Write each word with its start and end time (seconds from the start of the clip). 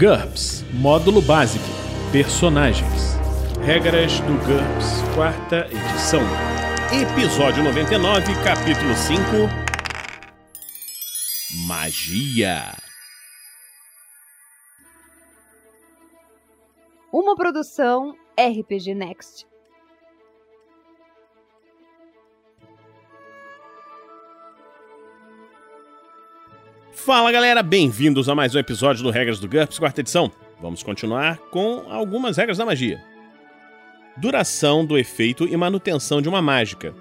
GURPS 0.00 0.64
Módulo 0.72 1.20
Básico 1.20 1.62
Personagens 2.10 3.18
Regras 3.62 4.18
do 4.20 4.32
GURPS, 4.46 5.02
quarta 5.14 5.68
edição. 5.70 6.22
Episódio 6.90 7.62
99, 7.62 8.34
capítulo 8.42 8.94
5 8.94 9.20
Magia. 11.66 12.72
Uma 17.12 17.36
produção 17.36 18.16
RPG 18.38 18.94
Next. 18.94 19.49
Fala 26.92 27.30
galera, 27.30 27.62
bem-vindos 27.62 28.28
a 28.28 28.34
mais 28.34 28.54
um 28.54 28.58
episódio 28.58 29.02
do 29.02 29.10
Regras 29.10 29.38
do 29.38 29.48
GURPS, 29.48 29.78
quarta 29.78 30.00
edição. 30.00 30.30
Vamos 30.60 30.82
continuar 30.82 31.38
com 31.50 31.84
algumas 31.88 32.36
regras 32.36 32.58
da 32.58 32.66
magia. 32.66 33.02
Duração 34.16 34.84
do 34.84 34.98
efeito 34.98 35.46
e 35.46 35.56
manutenção 35.56 36.20
de 36.20 36.28
uma 36.28 36.42
mágica. 36.42 36.92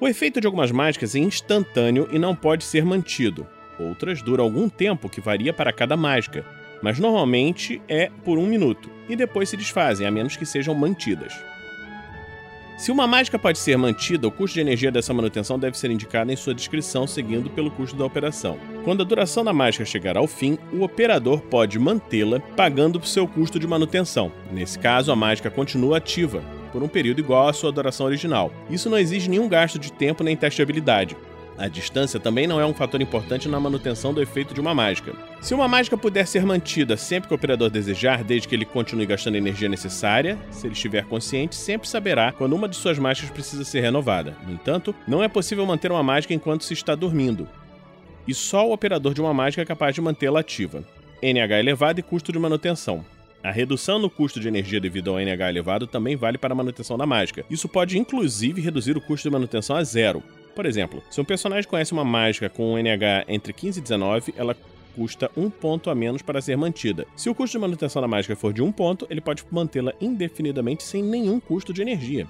O 0.00 0.08
efeito 0.08 0.40
de 0.40 0.46
algumas 0.46 0.72
mágicas 0.72 1.14
é 1.14 1.18
instantâneo 1.18 2.08
e 2.10 2.18
não 2.18 2.34
pode 2.34 2.64
ser 2.64 2.84
mantido. 2.84 3.46
Outras 3.78 4.22
duram 4.22 4.44
algum 4.44 4.68
tempo, 4.68 5.08
que 5.08 5.20
varia 5.20 5.52
para 5.52 5.72
cada 5.72 5.96
mágica, 5.96 6.44
mas 6.82 6.98
normalmente 6.98 7.80
é 7.86 8.10
por 8.24 8.38
um 8.38 8.46
minuto, 8.46 8.90
e 9.08 9.14
depois 9.14 9.50
se 9.50 9.56
desfazem, 9.56 10.06
a 10.06 10.10
menos 10.10 10.36
que 10.36 10.46
sejam 10.46 10.74
mantidas. 10.74 11.34
Se 12.76 12.90
uma 12.90 13.06
mágica 13.06 13.38
pode 13.38 13.58
ser 13.58 13.76
mantida, 13.76 14.26
o 14.26 14.30
custo 14.30 14.54
de 14.54 14.60
energia 14.60 14.90
dessa 14.90 15.12
manutenção 15.12 15.58
deve 15.58 15.76
ser 15.76 15.90
indicado 15.90 16.32
em 16.32 16.36
sua 16.36 16.54
descrição, 16.54 17.06
seguindo 17.06 17.50
pelo 17.50 17.70
custo 17.70 17.94
da 17.94 18.06
operação. 18.06 18.58
Quando 18.84 19.02
a 19.02 19.04
duração 19.04 19.44
da 19.44 19.52
mágica 19.52 19.84
chegar 19.84 20.16
ao 20.16 20.26
fim, 20.26 20.58
o 20.72 20.82
operador 20.82 21.40
pode 21.42 21.78
mantê-la 21.78 22.40
pagando 22.56 22.98
o 22.98 23.06
seu 23.06 23.28
custo 23.28 23.58
de 23.58 23.66
manutenção. 23.66 24.32
Nesse 24.50 24.78
caso, 24.78 25.12
a 25.12 25.16
mágica 25.16 25.50
continua 25.50 25.98
ativa 25.98 26.42
por 26.72 26.82
um 26.82 26.88
período 26.88 27.18
igual 27.18 27.48
à 27.48 27.52
sua 27.52 27.72
duração 27.72 28.06
original. 28.06 28.52
Isso 28.70 28.88
não 28.88 28.98
exige 28.98 29.28
nenhum 29.28 29.48
gasto 29.48 29.78
de 29.78 29.92
tempo 29.92 30.24
nem 30.24 30.36
teste 30.36 30.56
de 30.56 30.62
habilidade. 30.62 31.16
A 31.60 31.68
distância 31.68 32.18
também 32.18 32.46
não 32.46 32.58
é 32.58 32.64
um 32.64 32.72
fator 32.72 33.02
importante 33.02 33.46
na 33.46 33.60
manutenção 33.60 34.14
do 34.14 34.22
efeito 34.22 34.54
de 34.54 34.60
uma 34.62 34.74
mágica. 34.74 35.12
Se 35.42 35.52
uma 35.52 35.68
mágica 35.68 35.94
puder 35.94 36.26
ser 36.26 36.46
mantida 36.46 36.96
sempre 36.96 37.28
que 37.28 37.34
o 37.34 37.36
operador 37.36 37.68
desejar, 37.68 38.24
desde 38.24 38.48
que 38.48 38.54
ele 38.54 38.64
continue 38.64 39.04
gastando 39.04 39.34
a 39.34 39.38
energia 39.38 39.68
necessária, 39.68 40.38
se 40.50 40.66
ele 40.66 40.72
estiver 40.72 41.04
consciente, 41.04 41.54
sempre 41.54 41.86
saberá 41.86 42.32
quando 42.32 42.54
uma 42.54 42.66
de 42.66 42.76
suas 42.76 42.98
mágicas 42.98 43.28
precisa 43.28 43.62
ser 43.62 43.82
renovada. 43.82 44.34
No 44.46 44.54
entanto, 44.54 44.94
não 45.06 45.22
é 45.22 45.28
possível 45.28 45.66
manter 45.66 45.92
uma 45.92 46.02
mágica 46.02 46.32
enquanto 46.32 46.64
se 46.64 46.72
está 46.72 46.94
dormindo. 46.94 47.46
E 48.26 48.32
só 48.32 48.66
o 48.66 48.72
operador 48.72 49.12
de 49.12 49.20
uma 49.20 49.34
mágica 49.34 49.60
é 49.60 49.66
capaz 49.66 49.94
de 49.94 50.00
mantê-la 50.00 50.40
ativa. 50.40 50.82
NH 51.22 51.58
elevado 51.58 52.00
e 52.00 52.02
custo 52.02 52.32
de 52.32 52.38
manutenção. 52.38 53.04
A 53.44 53.50
redução 53.50 53.98
no 53.98 54.08
custo 54.08 54.40
de 54.40 54.48
energia 54.48 54.80
devido 54.80 55.10
ao 55.10 55.20
NH 55.20 55.50
elevado 55.50 55.86
também 55.86 56.16
vale 56.16 56.38
para 56.38 56.54
a 56.54 56.56
manutenção 56.56 56.96
da 56.96 57.04
mágica. 57.04 57.44
Isso 57.50 57.68
pode 57.68 57.98
inclusive 57.98 58.62
reduzir 58.62 58.96
o 58.96 59.00
custo 59.00 59.28
de 59.28 59.32
manutenção 59.32 59.76
a 59.76 59.84
zero. 59.84 60.22
Por 60.60 60.66
exemplo, 60.66 61.02
se 61.08 61.18
um 61.18 61.24
personagem 61.24 61.66
conhece 61.66 61.90
uma 61.90 62.04
mágica 62.04 62.50
com 62.50 62.74
um 62.74 62.76
NH 62.76 63.24
entre 63.28 63.50
15 63.50 63.78
e 63.78 63.82
19, 63.82 64.34
ela 64.36 64.54
custa 64.94 65.30
um 65.34 65.48
ponto 65.48 65.88
a 65.88 65.94
menos 65.94 66.20
para 66.20 66.42
ser 66.42 66.54
mantida. 66.54 67.06
Se 67.16 67.30
o 67.30 67.34
custo 67.34 67.56
de 67.56 67.62
manutenção 67.62 68.02
da 68.02 68.06
mágica 68.06 68.36
for 68.36 68.52
de 68.52 68.60
um 68.60 68.70
ponto, 68.70 69.06
ele 69.08 69.22
pode 69.22 69.42
mantê-la 69.50 69.94
indefinidamente 69.98 70.82
sem 70.82 71.02
nenhum 71.02 71.40
custo 71.40 71.72
de 71.72 71.80
energia. 71.80 72.26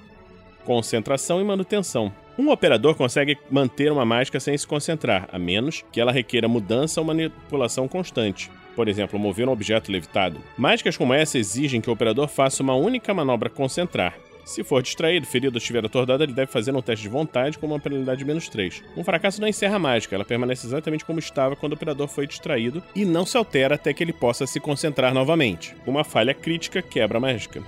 Concentração 0.63 1.41
e 1.41 1.43
manutenção. 1.43 2.09
Um 2.39 2.49
operador 2.51 2.95
consegue 2.95 3.37
manter 3.49 3.91
uma 3.91 4.05
mágica 4.05 4.39
sem 4.39 4.57
se 4.57 4.65
concentrar, 4.65 5.27
a 5.29 5.37
menos 5.37 5.83
que 5.91 5.99
ela 5.99 6.13
requeira 6.13 6.47
mudança 6.47 7.01
ou 7.01 7.07
manipulação 7.07 7.85
constante. 7.85 8.49
Por 8.77 8.87
exemplo, 8.87 9.19
mover 9.19 9.49
um 9.49 9.51
objeto 9.51 9.91
levitado. 9.91 10.39
Mágicas 10.57 10.95
como 10.95 11.13
essa 11.13 11.37
exigem 11.37 11.81
que 11.81 11.89
o 11.89 11.93
operador 11.93 12.29
faça 12.29 12.63
uma 12.63 12.75
única 12.75 13.13
manobra 13.13 13.49
concentrar. 13.49 14.15
Se 14.43 14.63
for 14.63 14.81
distraído, 14.81 15.25
ferido 15.25 15.55
ou 15.55 15.57
estiver 15.57 15.85
atordoado, 15.85 16.23
ele 16.23 16.33
deve 16.33 16.51
fazer 16.51 16.75
um 16.75 16.81
teste 16.81 17.03
de 17.03 17.09
vontade 17.09 17.57
com 17.57 17.67
uma 17.67 17.79
penalidade 17.79 18.19
de 18.19 18.25
menos 18.25 18.49
3. 18.49 18.83
Um 18.97 19.03
fracasso 19.03 19.39
não 19.39 19.47
encerra 19.47 19.75
a 19.75 19.79
mágica, 19.79 20.15
ela 20.15 20.25
permanece 20.25 20.65
exatamente 20.65 21.05
como 21.05 21.19
estava 21.19 21.55
quando 21.55 21.73
o 21.73 21.75
operador 21.75 22.07
foi 22.07 22.27
distraído 22.27 22.83
e 22.95 23.05
não 23.05 23.25
se 23.25 23.37
altera 23.37 23.75
até 23.75 23.93
que 23.93 24.03
ele 24.03 24.13
possa 24.13 24.47
se 24.47 24.59
concentrar 24.59 25.13
novamente. 25.13 25.75
Uma 25.85 26.03
falha 26.03 26.33
crítica 26.33 26.81
quebra 26.81 27.17
a 27.17 27.21
mágica. 27.21 27.63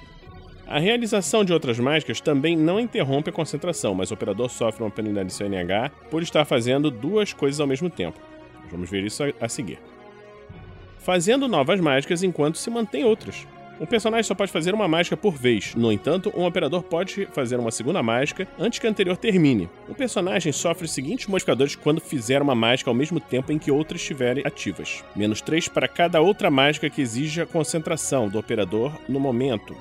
A 0.65 0.79
realização 0.79 1.45
de 1.45 1.53
outras 1.53 1.77
mágicas 1.77 2.19
também 2.19 2.57
não 2.57 2.79
interrompe 2.79 3.29
a 3.29 3.33
concentração, 3.33 3.93
mas 3.93 4.11
o 4.11 4.13
operador 4.13 4.49
sofre 4.49 4.83
uma 4.83 4.89
penalidade 4.89 5.27
de 5.27 5.33
seu 5.33 5.47
NH 5.47 5.91
por 6.09 6.23
estar 6.23 6.45
fazendo 6.45 6.89
duas 6.89 7.33
coisas 7.33 7.59
ao 7.59 7.67
mesmo 7.67 7.89
tempo. 7.89 8.19
Vamos 8.71 8.89
ver 8.89 9.03
isso 9.03 9.23
a 9.39 9.47
seguir. 9.47 9.79
Fazendo 10.97 11.47
novas 11.47 11.79
mágicas 11.79 12.23
enquanto 12.23 12.57
se 12.57 12.69
mantém 12.69 13.03
outras. 13.03 13.45
Um 13.79 13.85
personagem 13.85 14.23
só 14.23 14.35
pode 14.35 14.51
fazer 14.51 14.73
uma 14.73 14.87
mágica 14.87 15.17
por 15.17 15.33
vez. 15.33 15.73
No 15.75 15.91
entanto, 15.91 16.31
um 16.35 16.45
operador 16.45 16.83
pode 16.83 17.25
fazer 17.27 17.59
uma 17.59 17.71
segunda 17.71 18.03
mágica 18.03 18.47
antes 18.57 18.79
que 18.79 18.87
a 18.87 18.89
anterior 18.89 19.17
termine. 19.17 19.69
O 19.87 19.95
personagem 19.95 20.51
sofre 20.51 20.85
os 20.85 20.91
seguintes 20.91 21.27
modificadores 21.27 21.75
quando 21.75 21.99
fizer 21.99 22.41
uma 22.41 22.55
mágica 22.55 22.89
ao 22.89 22.95
mesmo 22.95 23.19
tempo 23.19 23.51
em 23.51 23.59
que 23.59 23.71
outras 23.71 24.01
estiverem 24.01 24.45
ativas: 24.45 25.03
menos 25.15 25.41
3 25.41 25.67
para 25.67 25.87
cada 25.87 26.21
outra 26.21 26.51
mágica 26.51 26.89
que 26.89 27.01
exija 27.01 27.45
concentração 27.45 28.29
do 28.29 28.39
operador 28.39 28.93
no 29.09 29.19
momento. 29.19 29.75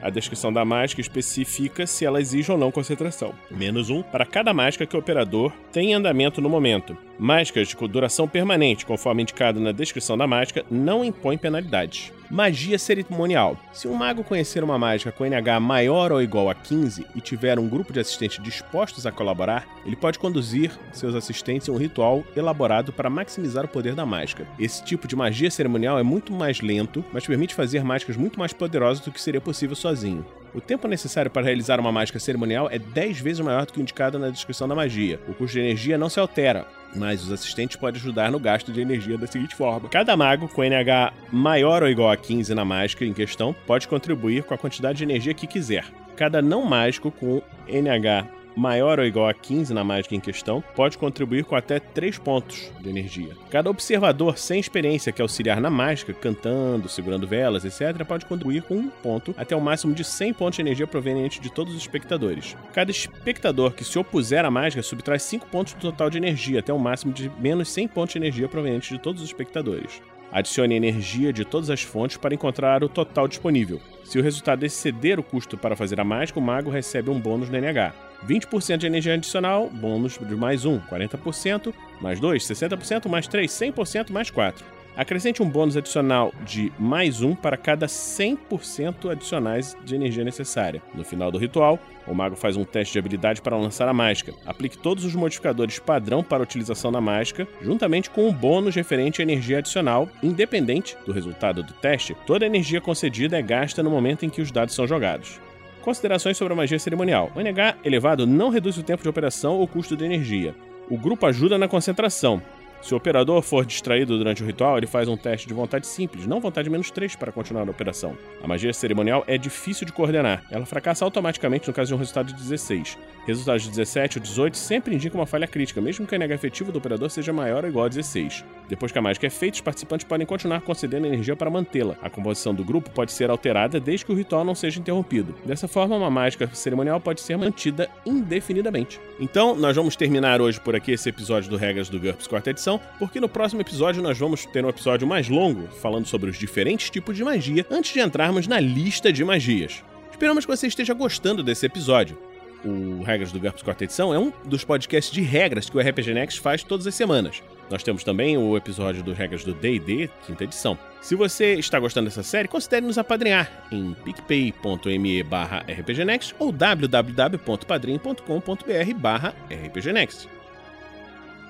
A 0.00 0.10
descrição 0.10 0.52
da 0.52 0.64
mágica 0.64 1.00
especifica 1.00 1.86
se 1.86 2.04
ela 2.04 2.20
exige 2.20 2.52
ou 2.52 2.58
não 2.58 2.70
concentração. 2.70 3.34
Menos 3.50 3.90
um 3.90 4.02
para 4.02 4.24
cada 4.24 4.54
mágica 4.54 4.86
que 4.86 4.94
o 4.94 5.00
operador 5.00 5.52
tem 5.72 5.90
em 5.90 5.94
andamento 5.94 6.40
no 6.40 6.48
momento. 6.48 6.96
Mágicas 7.18 7.74
com 7.74 7.88
duração 7.88 8.28
permanente, 8.28 8.86
conforme 8.86 9.22
indicado 9.22 9.58
na 9.58 9.72
descrição 9.72 10.16
da 10.16 10.26
mágica, 10.26 10.64
não 10.70 11.04
impõem 11.04 11.36
penalidades. 11.36 12.12
Magia 12.30 12.78
cerimonial. 12.78 13.56
Se 13.72 13.88
um 13.88 13.94
mago 13.94 14.22
conhecer 14.22 14.62
uma 14.62 14.78
mágica 14.78 15.10
com 15.10 15.24
NH 15.24 15.58
maior 15.60 16.12
ou 16.12 16.20
igual 16.20 16.50
a 16.50 16.54
15 16.54 17.06
e 17.14 17.20
tiver 17.22 17.58
um 17.58 17.66
grupo 17.66 17.90
de 17.90 18.00
assistentes 18.00 18.42
dispostos 18.42 19.06
a 19.06 19.12
colaborar, 19.12 19.66
ele 19.86 19.96
pode 19.96 20.18
conduzir 20.18 20.70
seus 20.92 21.14
assistentes 21.14 21.68
em 21.68 21.70
um 21.70 21.78
ritual 21.78 22.22
elaborado 22.36 22.92
para 22.92 23.08
maximizar 23.08 23.64
o 23.64 23.68
poder 23.68 23.94
da 23.94 24.04
mágica. 24.04 24.46
Esse 24.58 24.84
tipo 24.84 25.08
de 25.08 25.16
magia 25.16 25.50
cerimonial 25.50 25.98
é 25.98 26.02
muito 26.02 26.30
mais 26.30 26.60
lento, 26.60 27.02
mas 27.14 27.26
permite 27.26 27.54
fazer 27.54 27.82
mágicas 27.82 28.16
muito 28.16 28.38
mais 28.38 28.52
poderosas 28.52 29.02
do 29.02 29.10
que 29.10 29.22
seria 29.22 29.40
possível 29.40 29.74
sozinho. 29.74 30.24
O 30.54 30.60
tempo 30.60 30.88
necessário 30.88 31.30
para 31.30 31.44
realizar 31.44 31.80
uma 31.80 31.92
mágica 31.92 32.18
cerimonial 32.18 32.68
é 32.70 32.78
10 32.78 33.20
vezes 33.20 33.40
maior 33.40 33.64
do 33.64 33.72
que 33.72 33.80
indicado 33.80 34.18
na 34.18 34.28
descrição 34.28 34.68
da 34.68 34.74
magia. 34.74 35.20
O 35.28 35.34
custo 35.34 35.54
de 35.54 35.60
energia 35.60 35.96
não 35.96 36.08
se 36.08 36.20
altera, 36.20 36.66
mas 36.94 37.22
os 37.22 37.32
assistentes 37.32 37.76
podem 37.76 38.00
ajudar 38.00 38.30
no 38.30 38.38
gasto 38.38 38.72
de 38.72 38.80
energia 38.80 39.18
da 39.18 39.26
seguinte 39.26 39.54
forma: 39.54 39.88
cada 39.88 40.16
mago 40.16 40.48
com 40.48 40.62
NH 40.62 41.12
maior 41.32 41.82
ou 41.82 41.88
igual 41.88 42.10
a 42.10 42.16
15 42.16 42.54
na 42.54 42.64
mágica 42.64 43.04
em 43.04 43.12
questão 43.12 43.54
pode 43.66 43.88
contribuir 43.88 44.44
com 44.44 44.54
a 44.54 44.58
quantidade 44.58 44.98
de 44.98 45.04
energia 45.04 45.34
que 45.34 45.46
quiser. 45.46 45.84
Cada 46.16 46.42
não 46.42 46.64
mágico 46.64 47.10
com 47.10 47.42
NH 47.68 48.37
maior 48.58 48.98
ou 48.98 49.06
igual 49.06 49.28
a 49.28 49.34
15 49.34 49.72
na 49.72 49.84
mágica 49.84 50.14
em 50.14 50.20
questão, 50.20 50.62
pode 50.74 50.98
contribuir 50.98 51.44
com 51.44 51.54
até 51.54 51.78
3 51.78 52.18
pontos 52.18 52.70
de 52.80 52.88
energia. 52.88 53.36
Cada 53.50 53.70
observador 53.70 54.36
sem 54.38 54.58
experiência 54.58 55.12
que 55.12 55.22
auxiliar 55.22 55.60
na 55.60 55.70
mágica, 55.70 56.12
cantando, 56.12 56.88
segurando 56.88 57.26
velas, 57.26 57.64
etc., 57.64 58.04
pode 58.04 58.26
contribuir 58.26 58.62
com 58.62 58.74
um 58.74 58.88
ponto 58.88 59.34
até 59.36 59.54
o 59.54 59.60
máximo 59.60 59.94
de 59.94 60.04
100 60.04 60.34
pontos 60.34 60.56
de 60.56 60.62
energia 60.62 60.86
proveniente 60.86 61.40
de 61.40 61.50
todos 61.50 61.74
os 61.74 61.80
espectadores. 61.80 62.56
Cada 62.72 62.90
espectador 62.90 63.72
que 63.72 63.84
se 63.84 63.98
opuser 63.98 64.44
à 64.44 64.50
mágica 64.50 64.82
subtrai 64.82 65.18
5 65.18 65.46
pontos 65.46 65.74
do 65.74 65.80
total 65.80 66.10
de 66.10 66.18
energia, 66.18 66.60
até 66.60 66.72
o 66.72 66.78
máximo 66.78 67.12
de 67.12 67.30
menos 67.38 67.70
100 67.70 67.88
pontos 67.88 68.12
de 68.12 68.18
energia 68.18 68.48
provenientes 68.48 68.88
de 68.88 68.98
todos 68.98 69.22
os 69.22 69.28
espectadores. 69.28 70.02
Adicione 70.30 70.76
energia 70.76 71.32
de 71.32 71.44
todas 71.44 71.70
as 71.70 71.82
fontes 71.82 72.16
para 72.16 72.34
encontrar 72.34 72.84
o 72.84 72.88
total 72.88 73.26
disponível. 73.26 73.80
Se 74.04 74.18
o 74.18 74.22
resultado 74.22 74.64
exceder 74.64 75.18
o 75.18 75.22
custo 75.22 75.56
para 75.56 75.76
fazer 75.76 75.98
a 76.00 76.04
mágica, 76.04 76.38
o 76.38 76.42
mago 76.42 76.70
recebe 76.70 77.10
um 77.10 77.18
bônus 77.18 77.48
no 77.48 77.58
NH. 77.58 77.94
20% 78.26 78.78
de 78.78 78.86
energia 78.86 79.14
adicional, 79.14 79.70
bônus 79.70 80.18
de 80.18 80.34
mais 80.34 80.64
1, 80.64 80.80
40%, 80.80 81.72
mais 82.00 82.20
2, 82.20 82.42
60%, 82.42 83.08
mais 83.08 83.26
3, 83.26 83.50
100%, 83.50 84.10
mais 84.10 84.30
4. 84.30 84.77
Acrescente 84.98 85.40
um 85.40 85.48
bônus 85.48 85.76
adicional 85.76 86.34
de 86.44 86.72
mais 86.76 87.22
um 87.22 87.32
para 87.32 87.56
cada 87.56 87.86
100% 87.86 89.12
adicionais 89.12 89.76
de 89.84 89.94
energia 89.94 90.24
necessária. 90.24 90.82
No 90.92 91.04
final 91.04 91.30
do 91.30 91.38
ritual, 91.38 91.78
o 92.04 92.12
mago 92.12 92.34
faz 92.34 92.56
um 92.56 92.64
teste 92.64 92.94
de 92.94 92.98
habilidade 92.98 93.40
para 93.40 93.56
lançar 93.56 93.86
a 93.86 93.92
mágica. 93.92 94.34
Aplique 94.44 94.76
todos 94.76 95.04
os 95.04 95.14
modificadores 95.14 95.78
padrão 95.78 96.20
para 96.20 96.38
a 96.38 96.42
utilização 96.42 96.90
da 96.90 97.00
mágica, 97.00 97.46
juntamente 97.62 98.10
com 98.10 98.28
um 98.28 98.32
bônus 98.32 98.74
referente 98.74 99.22
à 99.22 99.24
energia 99.24 99.58
adicional, 99.58 100.08
independente 100.20 100.96
do 101.06 101.12
resultado 101.12 101.62
do 101.62 101.72
teste. 101.74 102.16
Toda 102.26 102.44
a 102.44 102.48
energia 102.48 102.80
concedida 102.80 103.38
é 103.38 103.42
gasta 103.42 103.84
no 103.84 103.90
momento 103.90 104.26
em 104.26 104.28
que 104.28 104.42
os 104.42 104.50
dados 104.50 104.74
são 104.74 104.84
jogados. 104.84 105.40
Considerações 105.80 106.36
sobre 106.36 106.54
a 106.54 106.56
magia 106.56 106.76
cerimonial. 106.76 107.30
O 107.36 107.40
NH 107.40 107.76
elevado 107.84 108.26
não 108.26 108.48
reduz 108.48 108.76
o 108.76 108.82
tempo 108.82 109.04
de 109.04 109.08
operação 109.08 109.58
ou 109.58 109.68
custo 109.68 109.96
de 109.96 110.04
energia. 110.04 110.56
O 110.90 110.98
grupo 110.98 111.24
ajuda 111.24 111.56
na 111.56 111.68
concentração, 111.68 112.42
Se 112.80 112.94
o 112.94 112.96
operador 112.96 113.42
for 113.42 113.66
distraído 113.66 114.16
durante 114.16 114.42
o 114.42 114.46
ritual, 114.46 114.78
ele 114.78 114.86
faz 114.86 115.08
um 115.08 115.16
teste 115.16 115.48
de 115.48 115.54
vontade 115.54 115.86
simples, 115.86 116.26
não 116.26 116.40
vontade 116.40 116.70
menos 116.70 116.90
3 116.90 117.16
para 117.16 117.32
continuar 117.32 117.66
a 117.66 117.70
operação. 117.70 118.16
A 118.42 118.46
magia 118.46 118.72
cerimonial 118.72 119.24
é 119.26 119.36
difícil 119.36 119.84
de 119.84 119.92
coordenar. 119.92 120.44
Ela 120.50 120.64
fracassa 120.64 121.04
automaticamente 121.04 121.66
no 121.66 121.74
caso 121.74 121.88
de 121.88 121.94
um 121.94 121.98
resultado 121.98 122.28
de 122.28 122.34
16. 122.34 122.96
Resultados 123.26 123.62
de 123.64 123.70
17 123.70 124.18
ou 124.18 124.22
18 124.22 124.56
sempre 124.56 124.94
indicam 124.94 125.20
uma 125.20 125.26
falha 125.26 125.46
crítica, 125.46 125.80
mesmo 125.80 126.06
que 126.06 126.14
a 126.14 126.18
NH 126.18 126.34
efetiva 126.34 126.72
do 126.72 126.78
operador 126.78 127.10
seja 127.10 127.32
maior 127.32 127.64
ou 127.64 127.70
igual 127.70 127.86
a 127.86 127.88
16. 127.88 128.44
Depois 128.68 128.92
que 128.92 128.98
a 128.98 129.02
mágica 129.02 129.26
é 129.26 129.30
feita, 129.30 129.56
os 129.56 129.60
participantes 129.60 130.06
podem 130.06 130.26
continuar 130.26 130.60
concedendo 130.60 131.06
energia 131.06 131.34
para 131.34 131.50
mantê-la. 131.50 131.96
A 132.02 132.10
composição 132.10 132.54
do 132.54 132.64
grupo 132.64 132.90
pode 132.90 133.12
ser 133.12 133.30
alterada 133.30 133.80
desde 133.80 134.04
que 134.04 134.12
o 134.12 134.14
ritual 134.14 134.44
não 134.44 134.54
seja 134.54 134.78
interrompido. 134.78 135.34
Dessa 135.44 135.66
forma, 135.66 135.96
uma 135.96 136.10
mágica 136.10 136.48
cerimonial 136.52 137.00
pode 137.00 137.20
ser 137.20 137.36
mantida 137.36 137.88
indefinidamente. 138.04 139.00
Então, 139.18 139.54
nós 139.56 139.74
vamos 139.74 139.96
terminar 139.96 140.40
hoje 140.40 140.60
por 140.60 140.76
aqui 140.76 140.92
esse 140.92 141.08
episódio 141.08 141.50
do 141.50 141.56
Regras 141.56 141.88
do 141.88 141.98
GURPS 141.98 142.26
quarta 142.26 142.50
edição, 142.50 142.80
porque 142.98 143.20
no 143.20 143.28
próximo 143.28 143.60
episódio 143.60 144.02
nós 144.02 144.18
vamos 144.18 144.44
ter 144.46 144.64
um 144.64 144.68
episódio 144.68 145.06
mais 145.06 145.28
longo, 145.28 145.66
falando 145.68 146.06
sobre 146.06 146.30
os 146.30 146.38
diferentes 146.38 146.90
tipos 146.90 147.16
de 147.16 147.24
magia, 147.24 147.66
antes 147.70 147.92
de 147.92 148.00
entrarmos 148.00 148.46
na 148.46 148.60
lista 148.60 149.12
de 149.12 149.24
magias. 149.24 149.82
Esperamos 150.10 150.44
que 150.44 150.56
você 150.56 150.66
esteja 150.66 150.94
gostando 150.94 151.42
desse 151.44 151.64
episódio. 151.64 152.18
O 152.64 153.02
Regras 153.02 153.30
do 153.30 153.38
GURPS 153.38 153.62
quarta 153.62 153.84
edição 153.84 154.12
é 154.12 154.18
um 154.18 154.32
dos 154.44 154.64
podcasts 154.64 155.12
de 155.12 155.20
regras 155.20 155.70
que 155.70 155.76
o 155.76 155.80
RPG 155.80 156.12
Next 156.12 156.40
faz 156.40 156.62
todas 156.62 156.86
as 156.86 156.94
semanas. 156.94 157.42
Nós 157.70 157.82
temos 157.82 158.02
também 158.02 158.36
o 158.36 158.56
episódio 158.56 159.02
do 159.02 159.12
Regras 159.12 159.44
do 159.44 159.54
D&D, 159.54 160.10
quinta 160.26 160.44
edição. 160.44 160.76
Se 161.00 161.14
você 161.14 161.54
está 161.54 161.78
gostando 161.78 162.08
dessa 162.08 162.22
série, 162.22 162.48
considere 162.48 162.84
nos 162.84 162.98
apadrinhar 162.98 163.66
em 163.70 163.94
picpay.me 164.04 165.22
barra 165.22 165.64
rpgnext 165.68 166.34
ou 166.38 166.50
www.padrim.com.br 166.50 168.94
barra 168.96 169.34
rpgnext. 169.50 170.28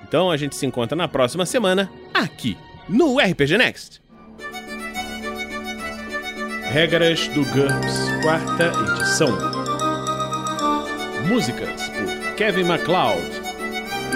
Então 0.07 0.29
a 0.29 0.37
gente 0.37 0.55
se 0.55 0.65
encontra 0.65 0.95
na 0.95 1.07
próxima 1.07 1.45
semana, 1.45 1.91
aqui, 2.13 2.57
no 2.87 3.19
RPG 3.19 3.57
Next. 3.57 4.01
Regras 6.71 7.27
do 7.29 7.43
GURPS, 7.45 8.09
quarta 8.21 8.71
edição. 8.99 9.58
Músicas 11.29 11.89
por 11.89 12.35
Kevin 12.37 12.63
MacLeod 12.63 13.21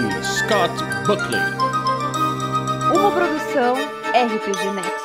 e 0.00 0.24
Scott 0.24 0.74
Buckley. 1.06 1.40
Uma 2.92 3.12
produção 3.12 3.76
RPG 4.10 4.72
Next. 4.74 5.03